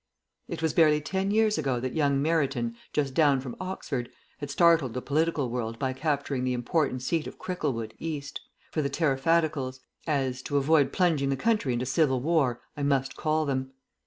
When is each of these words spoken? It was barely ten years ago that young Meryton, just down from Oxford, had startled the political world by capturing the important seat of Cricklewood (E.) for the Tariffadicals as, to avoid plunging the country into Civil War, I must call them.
It 0.47 0.63
was 0.63 0.73
barely 0.73 0.99
ten 0.99 1.29
years 1.29 1.59
ago 1.59 1.79
that 1.79 1.93
young 1.93 2.23
Meryton, 2.23 2.75
just 2.91 3.13
down 3.13 3.39
from 3.39 3.55
Oxford, 3.59 4.09
had 4.39 4.49
startled 4.49 4.95
the 4.95 4.99
political 5.03 5.51
world 5.51 5.77
by 5.77 5.93
capturing 5.93 6.43
the 6.43 6.53
important 6.53 7.03
seat 7.03 7.27
of 7.27 7.37
Cricklewood 7.37 7.93
(E.) 7.99 8.19
for 8.71 8.81
the 8.81 8.89
Tariffadicals 8.89 9.81
as, 10.07 10.41
to 10.41 10.57
avoid 10.57 10.91
plunging 10.91 11.29
the 11.29 11.35
country 11.35 11.71
into 11.73 11.85
Civil 11.85 12.19
War, 12.19 12.61
I 12.75 12.81
must 12.81 13.15
call 13.15 13.45
them. 13.45 13.73